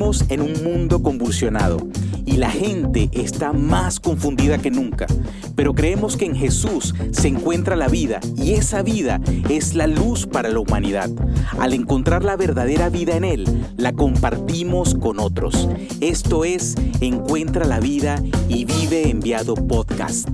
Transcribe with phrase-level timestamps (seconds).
[0.00, 1.86] En un mundo convulsionado
[2.24, 5.06] y la gente está más confundida que nunca,
[5.54, 10.26] pero creemos que en Jesús se encuentra la vida y esa vida es la luz
[10.26, 11.10] para la humanidad.
[11.58, 13.44] Al encontrar la verdadera vida en Él,
[13.76, 15.68] la compartimos con otros.
[16.00, 20.30] Esto es Encuentra la vida y vive enviado podcast.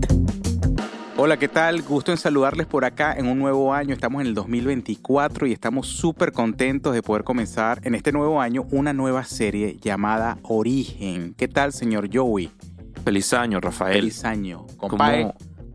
[1.18, 1.80] Hola, ¿qué tal?
[1.80, 3.94] Gusto en saludarles por acá en un nuevo año.
[3.94, 8.66] Estamos en el 2024 y estamos súper contentos de poder comenzar en este nuevo año
[8.70, 11.32] una nueva serie llamada Origen.
[11.32, 12.50] ¿Qué tal, señor Joey?
[13.02, 14.00] Feliz año, Rafael.
[14.00, 14.66] Feliz año.
[14.76, 15.32] Compadre,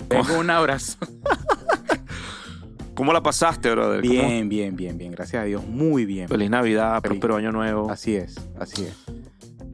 [0.07, 0.99] tengo un abrazo.
[2.93, 3.99] ¿Cómo la pasaste, brother?
[3.99, 5.11] Bien, bien, bien, bien.
[5.11, 5.65] Gracias a Dios.
[5.65, 6.27] Muy bien.
[6.27, 7.89] Feliz Navidad, próspero año nuevo.
[7.89, 8.95] Así es, así es.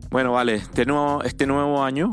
[0.10, 0.56] Bueno, vale.
[0.56, 2.12] Este nuevo, este nuevo año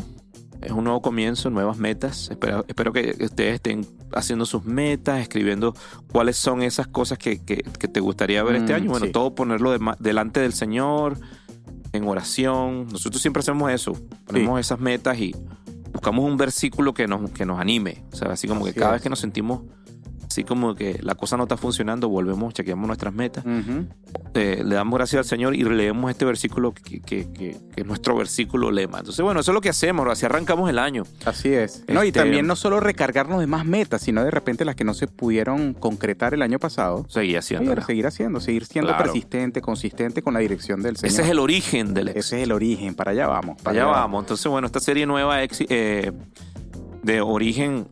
[0.65, 2.31] es un nuevo comienzo, nuevas metas.
[2.31, 5.75] Espero, espero que ustedes estén haciendo sus metas, escribiendo
[6.11, 8.91] cuáles son esas cosas que, te gustaría ver este mm, año.
[8.91, 11.19] Bueno, todo ponerlo delante del Señor,
[11.93, 12.89] en oración.
[12.91, 13.93] Nosotros siempre hacemos eso,
[14.27, 15.35] ponemos esas metas y
[15.93, 18.03] buscamos un versículo que nos, que nos anime.
[18.13, 19.63] O sea, así como que cada vez que nos sentimos
[20.35, 23.45] así como que la cosa no está funcionando, volvemos, chequeamos nuestras metas,
[24.35, 28.99] eh, le damos gracias al Señor y leemos este versículo que, es nuestro versículo lema.
[28.99, 31.05] Entonces, bueno, eso es lo que hacemos, así arrancamos el año.
[31.25, 31.85] Así es.
[31.87, 34.83] No, y este, también no solo recargarnos de más metas, sino de repente las que
[34.83, 37.07] no se pudieron concretar el año pasado.
[37.09, 37.81] Seguir haciendo.
[37.83, 41.13] Seguir, haciendo, seguir siendo persistente, consistente con la dirección del Señor.
[41.13, 43.63] Ese es el origen del Ese es el origen, para allá vamos.
[43.63, 44.25] Para, allá, vamos.
[44.25, 46.11] Entonces, bueno, esta serie nueva eh,
[47.05, 47.87] de origen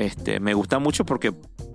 [0.00, 1.30] este, me gusta mucho porque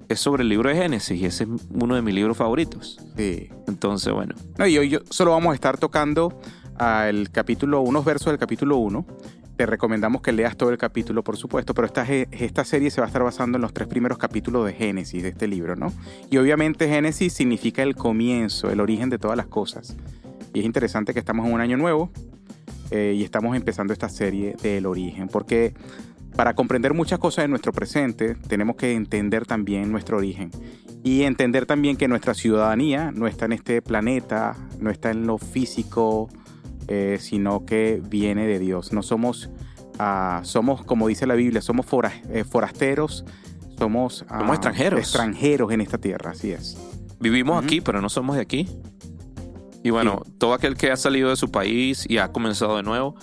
[0.09, 2.99] es sobre el libro de Génesis y ese es uno de mis libros favoritos.
[3.17, 3.49] Sí.
[3.67, 4.35] Entonces, bueno.
[4.57, 6.39] No, y hoy yo solo vamos a estar tocando
[6.77, 9.05] al capítulo, unos versos del capítulo 1.
[9.55, 13.05] Te recomendamos que leas todo el capítulo, por supuesto, pero esta, esta serie se va
[13.05, 15.93] a estar basando en los tres primeros capítulos de Génesis, de este libro, ¿no?
[16.29, 19.95] Y obviamente Génesis significa el comienzo, el origen de todas las cosas.
[20.53, 22.11] Y es interesante que estamos en un año nuevo
[22.91, 25.73] eh, y estamos empezando esta serie del origen, porque
[26.35, 30.51] para comprender muchas cosas de nuestro presente, tenemos que entender también nuestro origen
[31.03, 35.37] y entender también que nuestra ciudadanía no está en este planeta, no está en lo
[35.37, 36.29] físico,
[36.87, 38.91] eh, sino que viene de Dios.
[38.91, 39.49] No somos,
[39.99, 41.85] ah, somos como dice la Biblia, somos
[42.29, 43.23] eh, forasteros,
[43.77, 44.99] somos, ah, extranjeros.
[44.99, 46.77] Extranjeros en esta tierra, así es.
[47.19, 48.67] Vivimos aquí, pero no somos de aquí.
[49.83, 53.15] Y bueno, todo aquel que ha salido de su país y ha comenzado de nuevo,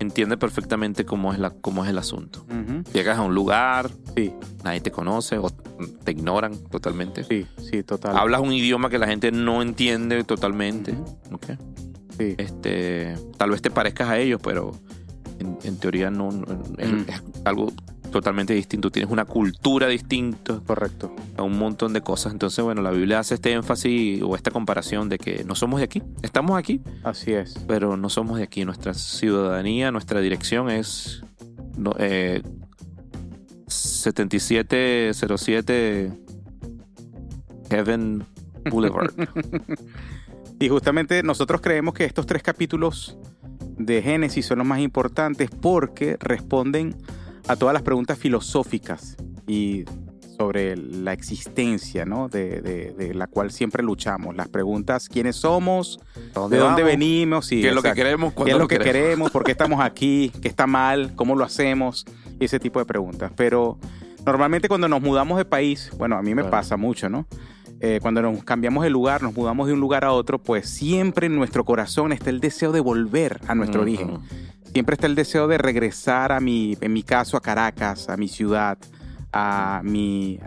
[0.00, 2.44] entiende perfectamente cómo es, la, cómo es el asunto.
[2.92, 4.32] Llegas a un lugar, sí.
[4.64, 7.22] nadie te conoce o te ignoran totalmente.
[7.24, 8.16] Sí, sí, total.
[8.16, 10.94] Hablas un idioma que la gente no entiende totalmente.
[12.18, 12.34] sí.
[12.38, 14.72] este, tal vez te parezcas a ellos, pero
[15.38, 16.30] en, teoría no,
[16.78, 17.72] es, algo
[18.10, 20.60] totalmente distinto, tienes una cultura distinta.
[20.66, 21.14] Correcto.
[21.36, 22.32] A un montón de cosas.
[22.32, 25.84] Entonces, bueno, la Biblia hace este énfasis o esta comparación de que no somos de
[25.84, 26.80] aquí, estamos aquí.
[27.02, 27.54] Así es.
[27.66, 28.64] Pero no somos de aquí.
[28.64, 31.22] Nuestra ciudadanía, nuestra dirección es
[33.66, 36.12] 7707 eh,
[37.70, 38.24] Heaven
[38.70, 39.12] Boulevard.
[40.60, 43.16] y justamente nosotros creemos que estos tres capítulos
[43.78, 46.96] de Génesis son los más importantes porque responden
[47.50, 49.16] a todas las preguntas filosóficas
[49.48, 49.84] y
[50.38, 52.28] sobre la existencia, ¿no?
[52.28, 54.36] De, la cual siempre luchamos.
[54.36, 55.98] Las preguntas, ¿quiénes somos?
[56.48, 57.48] ¿De dónde venimos?
[57.48, 58.32] ¿Qué es lo que queremos?
[58.34, 59.32] ¿Qué es lo, que queremos?
[59.32, 60.30] ¿Por qué estamos aquí?
[60.40, 61.14] ¿Qué está mal?
[61.16, 62.06] ¿Cómo lo hacemos?
[62.38, 63.32] ese tipo de preguntas.
[63.36, 63.78] Pero
[64.24, 67.26] normalmente cuando nos mudamos de país, bueno, a mí me pasa mucho, ¿no?
[67.82, 71.26] Eh, cuando nos cambiamos de lugar, nos mudamos de un lugar a otro, pues siempre
[71.26, 74.20] en nuestro corazón está el deseo de volver a nuestro origen
[74.72, 78.28] siempre está el deseo de regresar a mi, en mi caso, a Caracas, a mi
[78.28, 78.78] ciudad,
[79.32, 80.38] a mi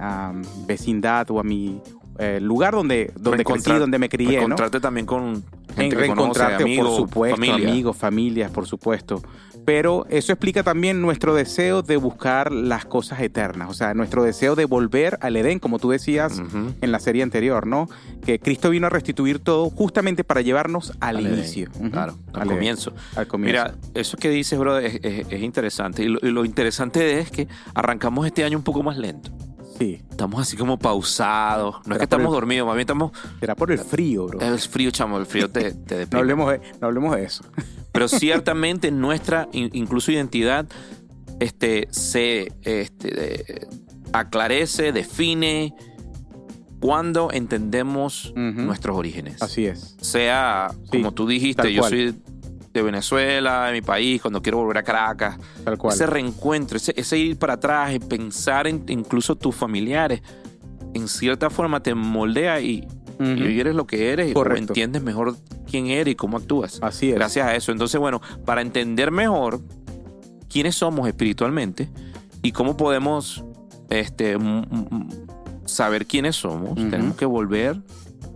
[0.66, 1.82] vecindad o a mi
[2.20, 4.38] eh, lugar donde, donde crecí, donde me crié.
[4.38, 5.44] Encontrarte también con
[5.76, 7.70] gente que conoce, amigos, por supuesto, familia.
[7.70, 9.22] amigos, familias, por supuesto.
[9.66, 14.56] Pero eso explica también nuestro deseo de buscar las cosas eternas, o sea, nuestro deseo
[14.56, 16.42] de volver al Edén, como tú decías
[16.82, 17.88] en la serie anterior, ¿no?
[18.26, 21.70] Que Cristo vino a restituir todo justamente para llevarnos al, inicio.
[21.92, 22.94] Claro, al, comienzo.
[23.16, 23.64] al, comienzo.
[23.64, 25.00] Mira, eso que dices, bro, es,
[25.42, 26.04] interesante.
[26.04, 29.32] y lo interesante es que arrancamos este año un poco más lento.
[29.78, 30.02] Sí.
[30.10, 31.76] Estamos así como pausados.
[31.86, 33.12] No es que estamos dormidos, más bien estamos.
[33.40, 34.40] Será por el frío, bro.
[34.40, 37.44] El frío, chamo, el frío te, te no, hablemos de, no hablemos de eso.
[37.92, 40.66] Pero ciertamente nuestra, incluso identidad,
[41.40, 43.68] este, se este,
[44.14, 45.76] aclarece, define
[46.80, 49.42] cuando entendemos nuestros orígenes.
[49.42, 49.96] Así es.
[50.02, 52.16] Sea, como tú dijiste, yo soy
[52.74, 55.38] de Venezuela, de mi país, cuando quiero volver a Caracas.
[55.64, 55.94] Tal cual.
[55.94, 60.22] Ese reencuentro, ese, ir para atrás y pensar en incluso tus familiares,
[60.94, 62.88] en cierta forma te moldea y,
[63.20, 65.38] eres lo que eres y entiendes mejor
[65.70, 66.80] quién eres y cómo actúas.
[66.82, 67.16] Así es.
[67.16, 67.72] Gracias a eso.
[67.72, 69.62] Entonces, bueno, para entender mejor
[70.50, 71.90] quiénes somos espiritualmente
[72.42, 73.46] y cómo podemos
[73.90, 74.36] este,
[75.66, 77.78] saber quiénes somos, tenemos que volver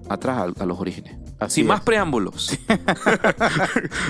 [0.10, 1.27] atrás a, a los orígenes.
[1.40, 2.58] Así Sin más preámbulos.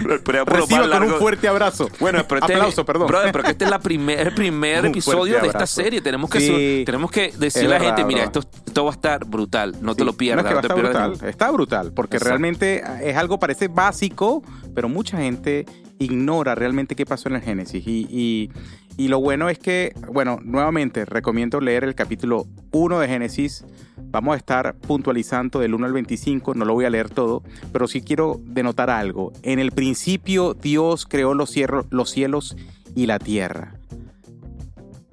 [0.10, 1.90] El preámbulo Reciba más con un fuerte abrazo.
[2.00, 3.08] Bueno, pero este, Aplauso, perdón.
[3.08, 6.02] Brother, pero que este es la primer, el primer Un episodio de esta serie.
[6.02, 6.84] Tenemos que, Sí.
[6.86, 9.76] tenemos que decirle a la gente, mira, esto, esto va a estar brutal.
[9.82, 10.46] No te lo pierdas.
[10.46, 11.12] No, es que no te está pierdas brutal.
[11.12, 12.30] ningún- Está brutal, porque Exacto.
[12.30, 14.42] realmente es algo parece básico,
[14.74, 15.66] pero mucha gente
[16.00, 17.86] ignora realmente qué pasó en el Génesis.
[17.86, 18.52] Y, y-
[18.96, 23.66] y lo bueno es que, bueno, nuevamente recomiendo leer el capítulo 1 de Génesis.
[24.10, 27.88] Vamos a estar puntualizando del 1 al 25, no lo voy a leer todo, pero
[27.88, 29.34] sí quiero denotar algo.
[29.44, 32.56] En el principio Dios creó los cielos, los cielos
[32.96, 33.74] y la tierra.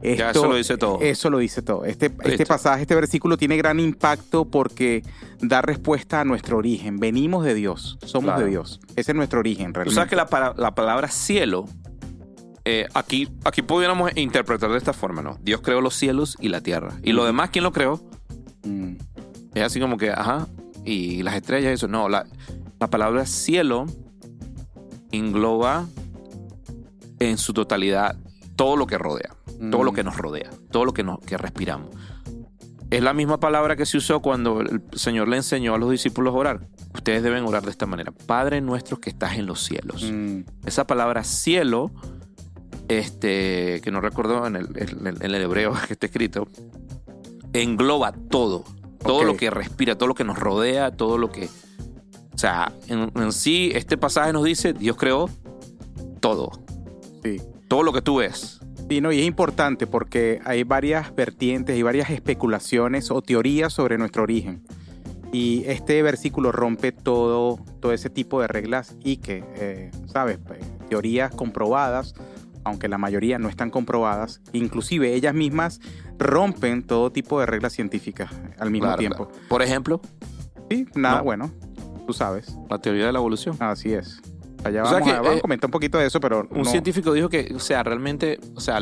[0.02, 0.98] Ya, eso lo dice todo.
[1.00, 1.86] Eso lo dice todo.
[1.86, 5.02] Este, este pasaje, este versículo tiene gran impacto porque
[5.40, 6.98] da respuesta a nuestro origen.
[6.98, 8.44] Venimos de Dios, somos Claro.
[8.44, 8.80] de Dios.
[8.96, 9.94] Ese es nuestro origen, Tú realmente.
[9.94, 11.64] sabes que la palabra cielo,
[12.66, 15.38] eh, aquí, aquí pudiéramos interpretar de esta forma, ¿no?
[15.42, 16.92] Dios creó los cielos y la tierra.
[17.02, 17.98] Y lo demás, ¿quién lo creó?
[18.64, 18.94] Mm,
[19.54, 20.48] Es así como que, ajá,
[20.84, 21.86] y las estrellas, eso.
[21.88, 22.26] No, la,
[22.80, 23.86] la palabra cielo
[25.12, 25.86] engloba
[27.20, 28.16] en su totalidad
[28.56, 29.34] todo lo que rodea,
[29.70, 29.84] todo Mm.
[29.84, 31.88] lo que nos rodea, todo lo que, nos, que respiramos.
[32.90, 36.32] Es la misma palabra que se usó cuando el Señor le enseñó a los discípulos
[36.34, 36.68] a orar.
[36.94, 38.12] Ustedes deben orar de esta manera.
[38.12, 40.08] Padre nuestro que estás en los cielos.
[40.12, 41.90] mm, Esa palabra cielo,
[42.88, 46.46] este, que no recuerdo en el, en el- en el hebreo que está escrito,
[47.62, 48.64] engloba todo.
[48.98, 51.48] Todo lo que respira, todo lo que nos rodea, todo lo que...
[52.34, 55.28] O sea, en, en sí, este pasaje nos dice, Dios creó
[56.20, 56.50] todo.
[57.22, 57.40] sí.
[57.68, 58.60] Todo lo que tú ves.
[58.88, 63.96] Sí, no, y es importante porque hay varias vertientes y varias especulaciones o teorías sobre
[63.98, 64.62] nuestro origen.
[65.32, 70.38] Y este versículo rompe todo, todo ese tipo de reglas y que, eh, ¿sabes?
[70.46, 72.14] Pues, Teorías comprobadas,
[72.64, 74.40] aunque la mayoría no están comprobadas.
[74.52, 75.80] Inclusive ellas mismas
[76.18, 79.28] rompen todo tipo de reglas científicas al mismo Claro, tiempo.
[79.28, 79.46] claro.
[79.48, 80.00] Por ejemplo,
[80.70, 81.24] Sí, nada, No.
[81.24, 81.50] bueno,
[82.06, 82.56] tú sabes.
[82.70, 83.56] la teoría de la evolución.
[83.60, 84.20] Así es.
[84.64, 86.48] Allá O sea vamos, que, a, vamos a eh, comentar un poquito de eso, pero
[86.50, 86.64] Un no.
[86.64, 88.78] científico dijo que, o sea, realmente, o sea,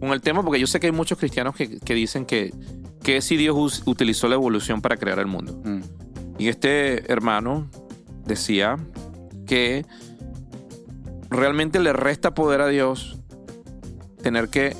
[0.00, 2.52] con el tema, porque yo sé que hay muchos cristianos que, que dicen que,
[3.04, 5.60] que si Dios utilizó la evolución para crear el mundo.
[5.64, 5.80] Mm,
[6.38, 7.70] Y este hermano
[8.26, 8.76] decía
[9.46, 9.86] que
[11.36, 13.18] realmente le resta poder a Dios
[14.22, 14.76] tener que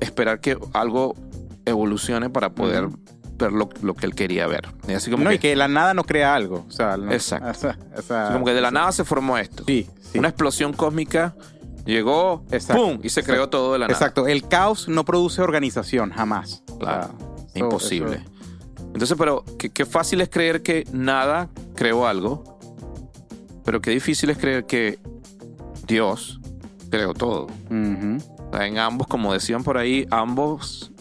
[0.00, 1.14] esperar que algo
[1.64, 2.88] evolucione para poder
[3.38, 4.68] ver lo, lo que él quería ver.
[4.88, 6.64] Y así como, no, que, y que la nada no crea algo.
[6.68, 7.50] O sea, no- Exacto.
[7.50, 9.64] o sea, o sea, así como que de la nada se formó esto.
[9.66, 10.18] Sí, sí.
[10.18, 11.34] Una explosión cósmica
[11.84, 12.92] llegó, Exacto, ¡pum!
[13.02, 13.32] y se exacto.
[13.32, 13.98] creó todo de la nada.
[13.98, 14.26] Exacto.
[14.26, 16.62] El caos no produce organización, jamás.
[16.70, 17.08] O Claro.
[17.52, 18.16] sea, Imposible.
[18.16, 22.58] eso- Entonces, pero qué, qué fácil es creer que nada creó algo,
[23.64, 24.98] pero qué difícil es creer que
[25.86, 26.40] Dios
[26.90, 27.46] creó todo.
[27.70, 30.92] En ambos, como decían por ahí, ambos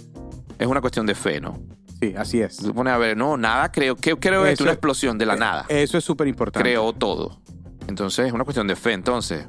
[0.59, 1.59] es una cuestión de fe, ¿no?
[2.01, 2.57] Sí, así es.
[2.57, 3.95] Se pone a ver, no, nada creo.
[3.95, 4.63] ¿Qué creo esto?
[4.63, 5.65] Una es- explosión de la nada.
[5.69, 6.67] Eso es súper importante.
[6.69, 7.39] Creó todo.
[7.87, 8.93] Entonces, es una cuestión de fe.
[8.93, 9.47] Entonces,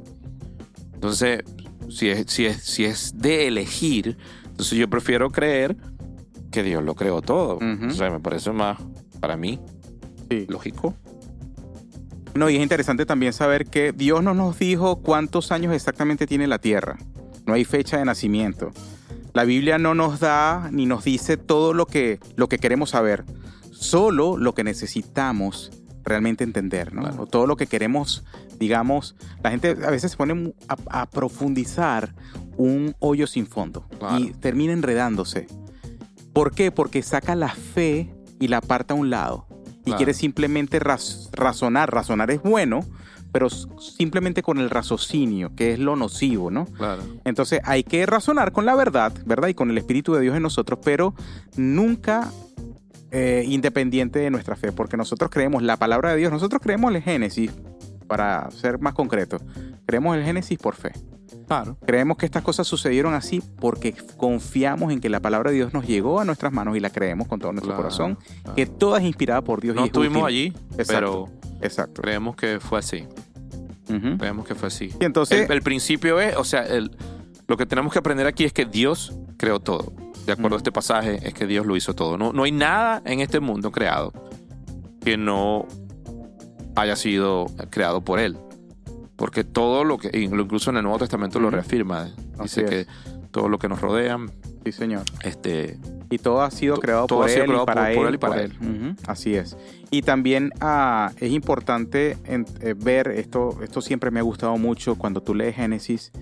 [0.95, 1.43] entonces
[1.89, 4.17] si, es, si, es, si es de elegir,
[4.47, 5.77] entonces yo prefiero creer
[6.51, 7.59] que Dios lo creó todo.
[7.59, 8.79] O sea, me parece más,
[9.21, 9.59] para mí,
[10.31, 10.47] Sí.
[10.49, 10.95] lógico.
[12.37, 16.47] No, y es interesante también saber que Dios no nos dijo cuántos años exactamente tiene
[16.47, 16.99] la Tierra.
[17.47, 18.73] No hay fecha de nacimiento.
[19.33, 23.25] La Biblia no nos da ni nos dice todo lo que, lo que queremos saber,
[23.71, 25.71] solo lo que necesitamos
[26.05, 27.03] realmente entender, ¿no?
[27.03, 27.27] Claro.
[27.27, 28.25] Todo lo que queremos,
[28.59, 32.15] digamos, la gente a veces se pone a, a profundizar
[32.57, 34.19] un hoyo sin fondo Claro.
[34.19, 35.47] y termina enredándose.
[36.33, 36.71] ¿Por qué?
[36.71, 39.46] Porque saca la fe y la aparta a un lado
[39.87, 39.97] y Claro.
[39.97, 41.91] quiere simplemente raz- razonar.
[41.91, 42.85] Razonar es bueno,
[43.33, 46.67] pero simplemente con el raciocinio, que es lo nocivo, ¿no?
[46.67, 47.03] Claro.
[47.25, 49.49] Entonces hay que razonar con la verdad, ¿verdad?
[49.49, 51.15] Y con el Espíritu de Dios en nosotros, pero
[51.57, 52.31] nunca
[53.13, 57.01] eh, independiente de nuestra fe, porque nosotros creemos la palabra de Dios, nosotros creemos el
[57.03, 57.51] Génesis,
[58.09, 59.39] para ser más concreto,
[59.87, 60.93] creemos el Génesis por fe.
[61.87, 65.87] Creemos que estas cosas sucedieron así porque confiamos en que la palabra de Dios nos
[65.87, 68.55] llegó a nuestras manos y la creemos con todo nuestro Claro, corazón, claro.
[68.57, 69.75] que toda es inspirada por Dios.
[69.75, 70.27] y No es estuvimos útil.
[70.27, 70.47] allí,
[70.79, 70.87] Exacto.
[70.87, 71.29] pero
[71.63, 72.03] Exacto.
[72.03, 73.05] creemos que fue así.
[74.19, 74.91] Creemos que fue así.
[75.01, 76.91] Y entonces, el, el principio es, o sea, el,
[77.47, 79.93] lo que tenemos que aprender aquí es que Dios creó todo.
[80.27, 82.19] De acuerdo a este pasaje, es que Dios lo hizo todo.
[82.19, 84.13] No, no hay nada en este mundo creado
[85.05, 85.67] que no
[86.75, 88.37] haya sido creado por Él.
[89.17, 92.11] Porque todo lo que, incluso en el Nuevo Testamento lo reafirma.
[92.39, 92.71] Así Dice es.
[92.71, 92.87] que
[93.31, 94.19] todo lo que nos rodea
[94.65, 95.03] sí, señor.
[95.23, 95.79] este,
[96.11, 97.51] Y todo ha sido creado por él,
[98.15, 99.57] y para él Así es.
[99.91, 104.97] Y también ah, es importante en- eh, ver, esto, esto siempre me ha gustado mucho,
[104.97, 106.13] cuando tú lees Génesis,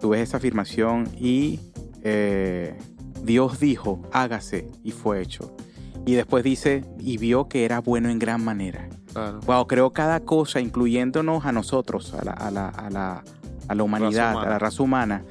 [0.00, 1.60] tú ves esa afirmación y
[2.02, 2.76] eh,
[3.22, 5.56] Dios dijo, hágase, y fue hecho.
[6.04, 8.88] Y después dice, y vio que era bueno en gran manera.
[9.12, 9.40] Claro.
[9.46, 13.24] Wow, creó cada cosa, incluyéndonos a nosotros, a la, a la, a la,
[13.68, 15.24] a la humanidad, a la raza humana,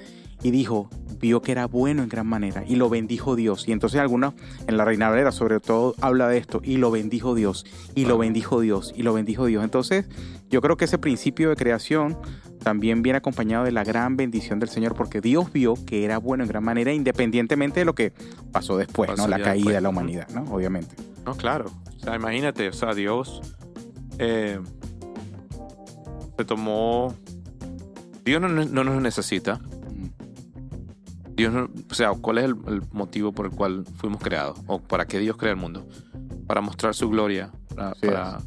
[0.44, 3.68] y dijo, vio que era bueno en gran manera, y lo bendijo Dios.
[3.68, 4.34] Y entonces algunos,
[4.68, 8.18] en la Reina Valera sobre todo, habla de esto, y lo bendijo Dios, y lo
[8.18, 9.64] bendijo Dios, y lo bendijo Dios.
[9.64, 10.06] Entonces,
[10.50, 12.18] yo creo que ese principio de creación
[12.64, 16.44] también viene acompañado de la gran bendición del Señor, porque Dios vio que era bueno
[16.44, 18.14] en gran manera, independientemente de lo que
[18.52, 19.28] pasó después, Pasó ¿no?
[19.30, 19.76] La caída después.
[19.76, 20.44] de la humanidad, ¿no?
[20.54, 20.96] Obviamente.
[21.26, 21.72] No, claro.
[21.98, 23.42] O sea, imagínate, o sea, Dios
[24.22, 24.60] eh,
[26.38, 27.14] se tomó.
[28.24, 29.60] Dios no, no nos necesita.
[31.36, 34.60] Dios no- o sea, ¿cuál es el, el motivo por el cual fuimos creados?
[34.68, 35.88] ¿O para qué Dios crea el mundo?
[36.46, 38.40] Para mostrar su gloria, para, Así para,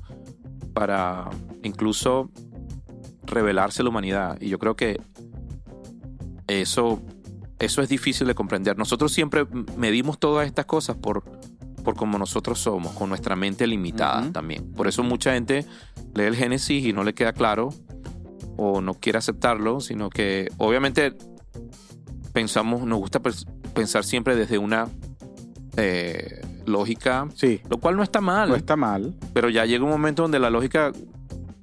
[0.73, 1.31] para
[1.63, 2.31] incluso
[3.25, 4.39] revelarse a la humanidad.
[4.41, 5.01] Y yo creo que
[6.47, 7.03] eso,
[7.59, 8.79] eso es difícil de comprender.
[8.79, 11.25] Nosotros siempre medimos todas estas cosas por,
[11.85, 14.73] por como nosotros somos, con nuestra mente limitada también.
[14.73, 15.65] Por eso mucha gente
[16.15, 17.69] lee el Génesis y no le queda claro
[18.57, 21.13] o no quiere aceptarlo, sino que obviamente
[22.33, 24.89] pensamos, nos gusta pens- pensar siempre desde una
[25.77, 29.15] eh, lógica, Sí, lo cual no está mal, no está mal.
[29.33, 30.93] pero ya llega un momento donde la lógica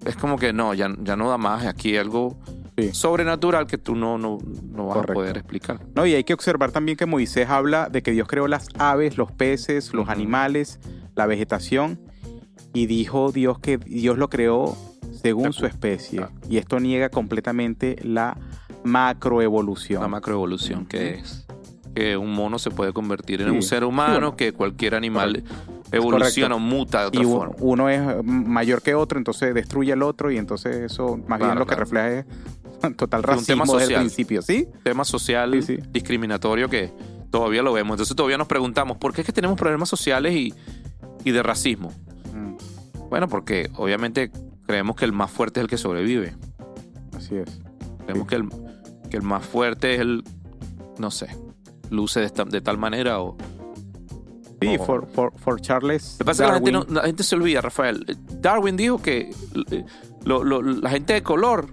[0.05, 2.37] es como que no, ya, ya no da más, aquí algo
[2.77, 2.91] Sí.
[2.93, 4.37] sobrenatural que tú no, no,
[4.71, 5.11] no vas Correcto.
[5.11, 5.81] a poder explicar.
[5.93, 9.17] No, y hay que observar también que Moisés habla de que Dios creó las aves,
[9.17, 10.79] los peces, los animales,
[11.15, 11.99] la vegetación,
[12.73, 14.77] y dijo Dios que Dios lo creó
[15.11, 16.21] según su especie.
[16.21, 16.31] Ah.
[16.49, 18.37] Y esto niega completamente la
[18.83, 20.01] macroevolución.
[20.01, 21.45] La macroevolución, que es
[21.93, 23.55] que un mono se puede convertir en Sí.
[23.55, 24.35] un ser humano, Sí, bueno.
[24.37, 25.43] que cualquier animal
[25.91, 27.55] evoluciona o muta de otra y forma.
[27.59, 31.59] uno es mayor que otro, entonces destruye al otro, y entonces eso más bien Claro,
[31.59, 32.25] lo que refleja es
[32.97, 33.99] total Sí, un tema racismo desde el social.
[34.01, 34.67] principio, ¿sí?
[34.83, 35.83] tema social Sí, sí.
[35.91, 36.91] discriminatorio que
[37.29, 37.95] todavía lo vemos.
[37.95, 40.53] Entonces todavía nos preguntamos, ¿por qué es que tenemos problemas sociales y,
[41.23, 41.91] y de racismo?
[42.33, 42.55] Mm,
[43.09, 44.31] Bueno, porque obviamente
[44.65, 46.33] creemos que el más fuerte es el que sobrevive.
[47.15, 47.59] así es.
[48.05, 48.29] Creemos Sí.
[48.29, 48.49] que, el,
[49.09, 50.23] que el más fuerte es el,
[50.97, 51.27] no sé,
[51.89, 53.37] luce de, esta- de tal manera o...
[54.61, 56.13] Sí, o- for, for, for Charles.
[56.13, 56.87] Lo que pasa es que la gente, Darwin.
[56.93, 58.05] no- la gente se olvida, Rafael.
[58.41, 59.31] Darwin dijo que
[59.71, 59.85] eh,
[60.23, 61.67] lo- lo- la gente de color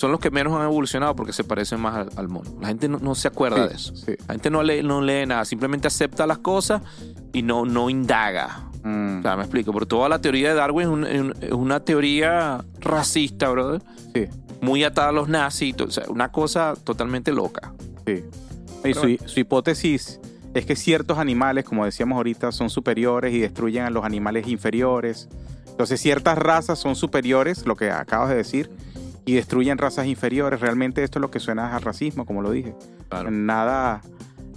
[0.00, 2.50] son los que menos han evolucionado porque se parecen más al, al mono.
[2.60, 3.94] La gente no, no se acuerda Sí, de eso.
[3.96, 4.12] sí.
[4.26, 6.80] La gente no lee, no lee nada, simplemente acepta las cosas
[7.34, 8.64] y no, no indaga.
[8.82, 9.72] Mm, O sea, me explico.
[9.72, 13.82] Porque toda la teoría de Darwin es, un- es una teoría racista, brother.
[14.14, 14.26] sí.
[14.62, 15.74] Muy atada a los nazis.
[15.80, 17.72] O sea, una cosa totalmente loca.
[18.06, 18.24] Sí.
[18.84, 20.20] Y su, su hipótesis
[20.54, 25.28] es que ciertos animales, como decíamos ahorita, son superiores y destruyen a los animales inferiores.
[25.66, 28.70] Entonces ciertas razas son superiores, lo que acabas de decir,
[29.30, 30.60] y destruyen razas inferiores.
[30.60, 32.74] Realmente esto es lo que suena a racismo, como lo dije.
[33.30, 34.00] Nada,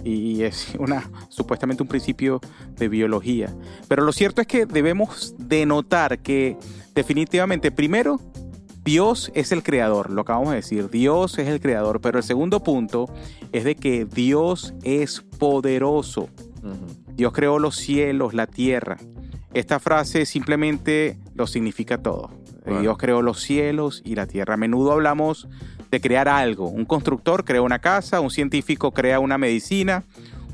[0.03, 2.42] y es una supuestamente un principio
[2.75, 3.53] de biología.
[3.88, 6.58] Pero lo cierto es que debemos de notar que
[6.96, 8.20] definitivamente, primero,
[8.84, 12.63] Dios es el creador, lo acabamos de decir, Dios es el creador, pero el segundo
[12.63, 13.06] punto
[13.51, 16.30] es de que Dios es poderoso.
[17.15, 18.98] Dios creó los cielos, la tierra.
[19.53, 22.43] Esta frase simplemente lo significa todo.
[22.65, 22.82] Bueno.
[22.82, 24.53] Dios creó los cielos y la tierra.
[24.53, 25.48] A menudo hablamos
[25.91, 26.67] de crear algo.
[26.70, 30.03] Un constructor crea una casa, un científico crea una medicina,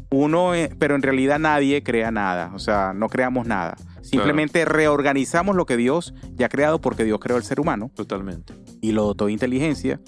[0.10, 2.52] uno, eh, pero en realidad nadie crea nada.
[2.54, 3.78] O sea, no creamos nada.
[4.02, 8.54] Simplemente reorganizamos lo que Dios ya ha creado porque Dios creó el ser humano Totalmente.
[8.82, 10.00] y lo dotó de inteligencia,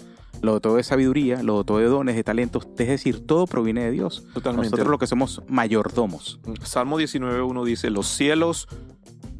[0.41, 2.67] lo dotó de sabiduría, lo dotó de dones, de talentos.
[2.77, 4.25] Es decir, todo proviene de Dios.
[4.33, 4.71] Totalmente.
[4.71, 6.39] Nosotros lo que somos mayordomos.
[6.63, 8.67] Salmo 19.1 dice, los cielos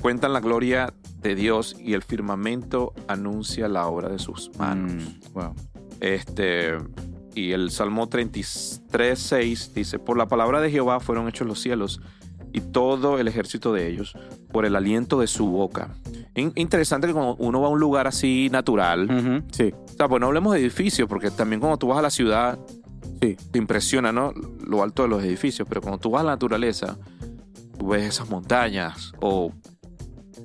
[0.01, 4.93] cuentan la gloria de Dios y el firmamento anuncia la obra de sus manos.
[4.93, 5.53] Mm, wow.
[5.99, 6.77] Este,
[7.35, 12.01] y el Salmo 33.6 dice, por la palabra de Jehová fueron hechos los cielos
[12.53, 14.13] y todo el ejército de ellos,
[14.51, 15.95] por el aliento de su boca.
[16.35, 20.19] In- interesante que cuando uno va a un lugar así natural, Sí, o sea, pues
[20.19, 22.59] no hablemos de edificios, porque también cuando tú vas a la ciudad,
[23.21, 23.37] sí.
[23.51, 24.33] te impresiona, ¿no?
[24.65, 26.97] Lo alto de los edificios, pero cuando tú vas a la naturaleza,
[27.77, 29.53] tú ves esas montañas o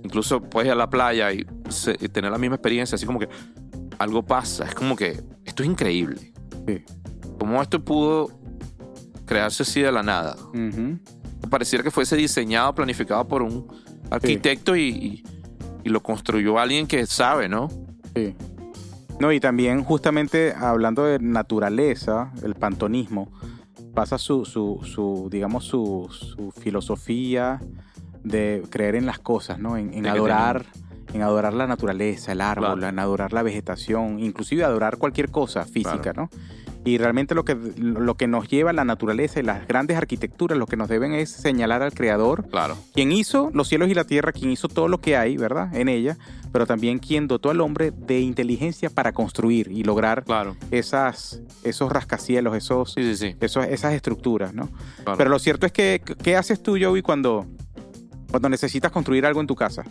[0.02, 3.18] incluso puedes ir a la playa y, se- y tener la misma experiencia, así como
[3.18, 3.28] que
[3.98, 6.32] algo pasa, es como que esto es increíble.
[6.66, 6.82] Sí.
[7.38, 8.30] ¿Cómo esto pudo
[9.24, 10.36] crearse así de la nada?
[11.50, 13.66] Pareciera que fuese diseñado, planificado por un
[14.10, 15.24] arquitecto y, y-
[15.84, 17.68] y lo construyó alguien que sabe, ¿no?
[18.14, 18.34] Sí.
[19.20, 23.30] No, y también justamente hablando de naturaleza, el pantonismo,
[23.94, 27.60] basa su, su, su digamos, su, su filosofía
[28.26, 29.76] de creer en las cosas, ¿no?
[29.76, 30.66] En, adorar,
[31.14, 32.88] en adorar la naturaleza, el árbol, Claro.
[32.88, 36.28] en adorar la vegetación, inclusive adorar cualquier cosa física, ¿no?
[36.84, 40.56] Y realmente lo que, lo que nos lleva a la naturaleza y las grandes arquitecturas,
[40.56, 42.76] lo que nos deben es señalar al Creador, Claro.
[42.94, 45.74] quien hizo los cielos y la tierra, quien hizo todo lo que hay, ¿verdad?
[45.74, 46.16] En ella,
[46.52, 50.54] pero también quien dotó al hombre de inteligencia para construir y lograr Claro.
[50.70, 53.36] esas, esos rascacielos, esos, Sí, sí, sí.
[53.40, 54.68] esos- esas estructuras, ¿no?
[55.02, 55.18] Claro.
[55.18, 57.46] Pero lo cierto es que, ¿qué haces tú, Joey, cuando,
[58.36, 59.82] cuando necesitas construir algo en tu casa?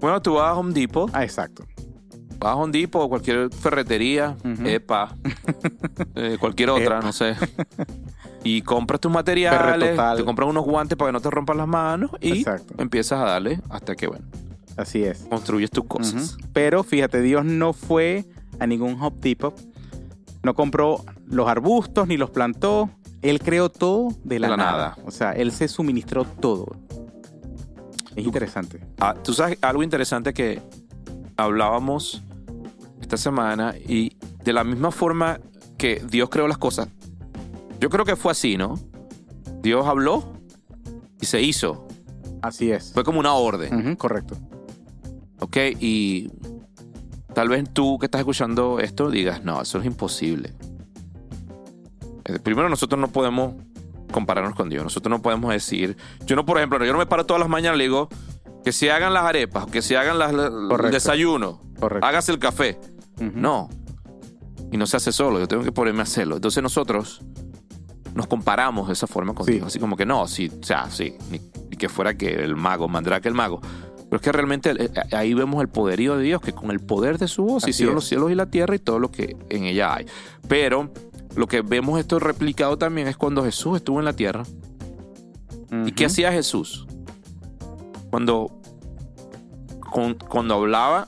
[0.00, 1.64] Bueno, tú vas a Home Depot, Ah, exacto.
[2.38, 4.36] vas a Home Depot o cualquier ferretería.
[4.64, 5.14] EPA,
[6.14, 7.00] eh, cualquier otra, Epa.
[7.00, 7.34] no sé.
[8.44, 12.10] Y compras tus materiales, te compras unos guantes para que no te rompan las manos
[12.20, 12.74] y Exacto.
[12.78, 14.24] empiezas a darle hasta que, bueno,
[14.76, 15.26] Así es.
[15.28, 16.36] construyes tus cosas.
[16.52, 18.24] Pero fíjate, Dios no fue
[18.60, 19.54] a ningún Home Depot,
[20.44, 22.90] no compró los arbustos ni los plantó,
[23.22, 24.72] Él creó todo de la, De la nada.
[24.90, 24.98] nada.
[25.04, 26.66] O sea, Él se suministró todo.
[28.16, 28.80] Es interesante.
[28.98, 30.60] Ah, Tú sabes algo interesante que
[31.36, 32.22] hablábamos
[33.00, 35.38] esta semana y de la misma forma
[35.76, 36.88] que Dios creó las cosas,
[37.78, 38.78] yo creo que fue así, ¿no?
[39.62, 40.32] Dios habló
[41.20, 41.86] y se hizo.
[42.42, 42.92] Así es.
[42.92, 44.36] Fue como una orden, correcto.
[45.40, 45.56] ¿ok?
[45.80, 46.30] Y
[47.34, 50.54] tal vez tú que estás escuchando esto digas, no, eso es imposible.
[52.24, 53.54] Eh, Primero nosotros no podemos
[54.16, 54.82] compararnos con Dios.
[54.82, 55.94] Nosotros no podemos decir,
[56.24, 58.08] yo no, por ejemplo, yo no me paro todas las mañanas y le digo
[58.64, 62.06] que se hagan las arepas, que se hagan las, el desayuno, Correcto.
[62.06, 62.80] hágase el café.
[63.20, 63.68] No.
[64.72, 66.36] Y no se hace solo, yo tengo que ponerme a hacerlo.
[66.36, 67.20] Entonces nosotros
[68.14, 69.52] nos comparamos de esa forma con Sí.
[69.52, 69.66] Dios.
[69.66, 71.38] Así como que no, sí, o sea, sí, ni,
[71.70, 73.60] ni que fuera que el mago, Mandrake el mago.
[74.08, 77.18] Pero es que realmente eh, ahí vemos el poderío de Dios, que con el poder
[77.18, 79.94] de su voz hicieron los cielos y la tierra y todo lo que en ella
[79.94, 80.06] hay.
[80.48, 80.90] Pero
[81.36, 84.42] lo que vemos esto replicado también es cuando Jesús estuvo en la tierra.
[85.84, 86.86] ¿Y qué hacía Jesús?
[88.10, 88.50] Cuando,
[89.80, 91.06] con- cuando hablaba,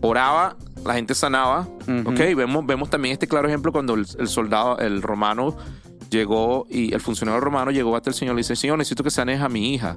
[0.00, 1.66] oraba, la gente sanaba.
[1.88, 2.10] Ujú.
[2.10, 5.56] Ok, vemos, vemos también este claro ejemplo cuando el, el soldado, el romano,
[6.10, 9.10] llegó y el funcionario romano llegó hasta el Señor y le dice, Señor, necesito que
[9.10, 9.96] sanes a mi hija.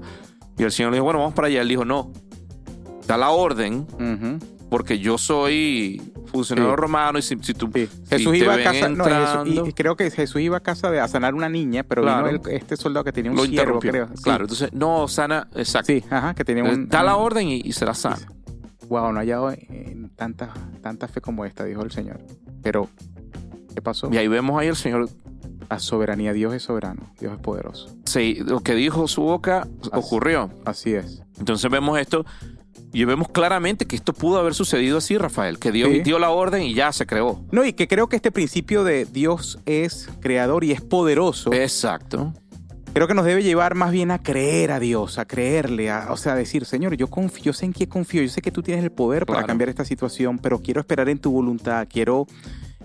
[0.58, 1.62] Y el Señor le dijo, bueno, vamos para allá.
[1.62, 2.12] Él dijo, no,
[3.08, 4.39] da la orden Ujú.
[4.69, 6.01] Porque yo soy
[6.32, 6.75] funcionario Sí.
[6.75, 7.69] romano y si, si tú...
[7.73, 7.88] Sí.
[7.88, 10.91] si Jesús iba a casa, no, Jesús- entrando- y creo que Jesús iba a casa
[10.91, 12.27] de, a sanar una niña, pero Claro.
[12.27, 13.91] vino el- este soldado que tenía un lo interrumpió.
[13.91, 14.08] creo.
[14.15, 14.23] Sí.
[14.23, 15.88] Claro, entonces, no, sana, exacto.
[15.91, 16.88] Sí, ajá, que tenía un...
[16.88, 18.19] da la orden y, y será sana.
[18.89, 22.19] Wow, no ha hallado en tanta, tanta fe como esta, dijo el Señor.
[22.62, 22.89] Pero,
[23.73, 24.10] ¿qué pasó?
[24.12, 25.10] Y ahí vemos ahí el Señor,
[25.69, 27.95] La soberanía, Dios es soberano, Dios es poderoso.
[28.05, 30.49] sí, lo que dijo su boca ocurrió.
[30.65, 31.21] Así es.
[31.38, 32.25] Entonces vemos esto
[32.93, 35.99] y vemos claramente que esto pudo haber sucedido así, Rafael, que Dios Sí.
[36.02, 37.41] dio la orden y ya se creó.
[37.52, 42.34] No, y que creo que este principio de Dios es creador y es poderoso, Exacto.
[42.93, 46.17] creo que nos debe llevar más bien a creer a Dios, a creerle, a, o
[46.17, 48.63] sea, a decir, Señor, yo confío, yo sé en qué confío, yo sé que tú
[48.63, 52.25] tienes el poder para cambiar esta situación, pero quiero esperar en tu voluntad, quiero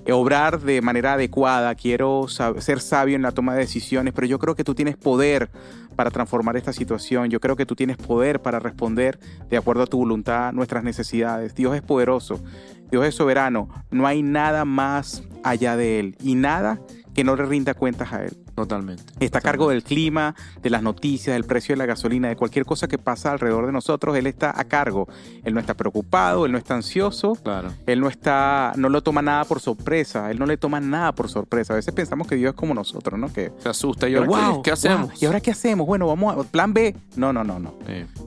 [0.06, 4.38] eh, obrar de manera adecuada, quiero ser sabio en la toma de decisiones, pero yo
[4.38, 5.48] creo que tú tienes poder
[5.94, 9.86] para transformar esta situación, yo creo que tú tienes poder para responder de acuerdo a
[9.86, 11.54] tu voluntad nuestras necesidades.
[11.54, 12.42] Dios es poderoso,
[12.90, 16.80] Dios es soberano, no hay nada más allá de Él y nada
[17.14, 18.43] que no le rinda cuentas a Él.
[18.54, 19.02] Totalmente.
[19.20, 22.64] Está a cargo del clima, de las noticias, del precio de la gasolina, de cualquier
[22.64, 24.16] cosa que pasa alrededor de nosotros.
[24.16, 25.08] Él está a cargo.
[25.42, 27.72] Él no está preocupado, él no está ansioso, Claro.
[27.86, 30.30] él no está, no lo toma nada por sorpresa.
[30.30, 31.72] Él no le toma nada por sorpresa.
[31.72, 33.32] A veces pensamos que Dios es como nosotros, ¿no?
[33.32, 35.08] Que Se asusta y ahora, wow, ¿qué, qué hacemos?
[35.08, 35.86] wow, ¿Y ahora qué hacemos?
[35.86, 36.94] Bueno, vamos a plan B.
[37.16, 37.74] No, no, no, no.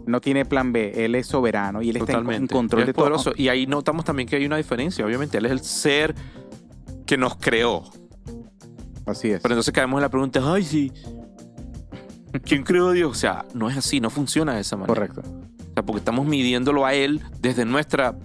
[0.05, 1.05] No tiene plan B.
[1.05, 3.05] Él es soberano y él está en- control de es todo.
[3.05, 3.31] poderoso.
[3.35, 5.05] Y ahí notamos también que hay una diferencia.
[5.05, 6.15] Obviamente, Él es el ser
[7.05, 7.83] que nos creó.
[9.07, 9.41] Así es.
[9.41, 10.91] Pero entonces caemos en la pregunta, ay, sí.
[12.43, 13.09] ¿Quién creó a Dios?
[13.11, 14.93] O sea, no es así, no funciona de esa manera.
[14.93, 15.21] Correcto.
[15.21, 18.15] O sea, porque estamos midiéndolo a Él desde nuestra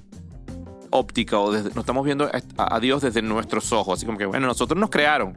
[0.90, 3.98] óptica o desde, no estamos viendo a, a Dios desde nuestros ojos.
[3.98, 5.32] Así como que, bueno, nosotros nos crearon.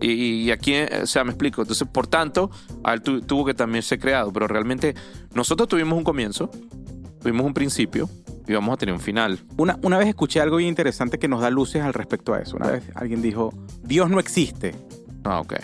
[0.00, 1.62] Y, y aquí, eh, o sea, me explico.
[1.62, 2.50] Entonces, por tanto,
[2.84, 4.32] a Él tu- tuvo que también ser creado.
[4.32, 4.94] Pero realmente,
[5.34, 6.50] nosotros tuvimos un comienzo,
[7.20, 8.08] tuvimos un principio
[8.46, 9.38] y vamos a tener un final.
[9.56, 12.56] Una, una vez escuché algo bien interesante que nos da luces al respecto a eso.
[12.56, 14.74] Una vez alguien dijo, Dios no existe.
[15.24, 15.54] Ah, ok.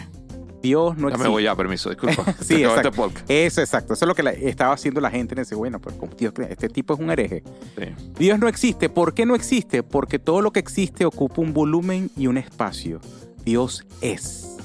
[0.62, 1.22] Dios no ya existe.
[1.24, 2.24] me voy ya, permiso, disculpa.
[2.40, 2.88] Sí, exacto.
[2.88, 3.28] este podcast.
[3.30, 3.94] Eso, exacto.
[3.94, 6.32] Eso es lo que la- estaba haciendo la gente en ese, bueno, pues como Dios,
[6.48, 7.42] este tipo es un hereje.
[7.76, 7.84] Sí.
[8.18, 8.88] Dios no existe.
[8.88, 9.82] ¿Por qué no existe?
[9.82, 13.00] Porque todo lo que existe ocupa un volumen y un espacio.
[13.44, 14.56] Dios es.